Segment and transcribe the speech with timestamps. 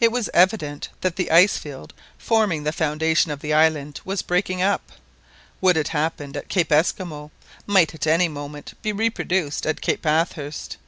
[0.00, 4.62] It was evident that the ice field forming the foundation of the island was breaking
[4.62, 4.92] up.
[5.60, 7.30] What had happened at Cape Esquimaux
[7.66, 10.78] might at any moment be reproduced at Cape Bathurst.